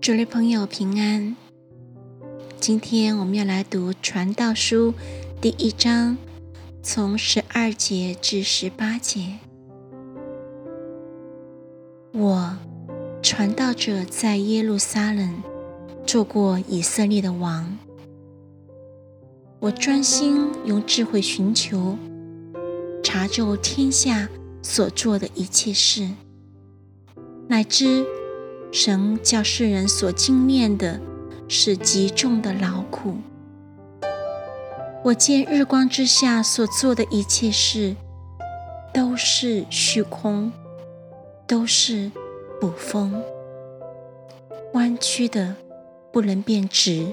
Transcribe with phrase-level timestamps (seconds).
[0.00, 1.36] 主内朋友平安。
[2.58, 4.92] 今天我们要来读《传道书》
[5.42, 6.16] 第一章，
[6.82, 9.36] 从十二节至十八节。
[12.12, 12.56] 我
[13.22, 15.42] 传道者在耶路撒冷
[16.06, 17.76] 做过以色列的王，
[19.58, 21.98] 我专心用智慧寻求，
[23.04, 24.26] 查究天下
[24.62, 26.08] 所做的一切事，
[27.46, 28.06] 乃至。
[28.72, 31.00] 神叫世人所经念的
[31.48, 33.16] 是极重的劳苦。
[35.02, 37.96] 我见日光之下所做的一切事，
[38.94, 40.52] 都是虚空，
[41.46, 42.12] 都是
[42.60, 43.20] 捕风，
[44.74, 45.56] 弯曲的
[46.12, 47.12] 不能变直，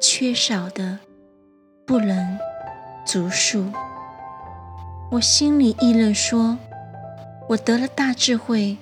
[0.00, 0.98] 缺少的
[1.84, 2.38] 不能
[3.04, 3.66] 足数。
[5.10, 6.56] 我心里议论说：
[7.48, 8.76] 我得了大智慧。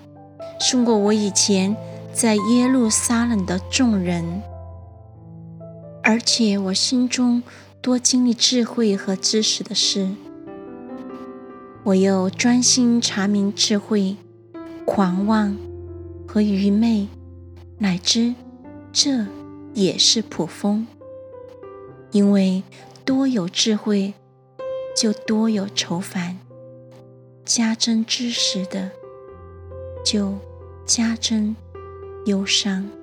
[0.60, 1.74] 胜过我以前
[2.12, 4.42] 在耶路撒冷的众人，
[6.02, 7.42] 而且我心中
[7.80, 10.10] 多经历智慧和知识的事，
[11.82, 14.18] 我又专心查明智慧、
[14.84, 15.56] 狂妄
[16.28, 17.08] 和愚昧，
[17.78, 18.34] 乃知
[18.92, 19.26] 这
[19.72, 20.86] 也是普风。
[22.10, 22.62] 因为
[23.06, 24.12] 多有智慧，
[24.94, 26.36] 就多有愁烦；
[27.46, 28.90] 加增知识的，
[30.04, 30.34] 就。
[30.86, 31.54] 加增
[32.26, 32.99] 忧伤。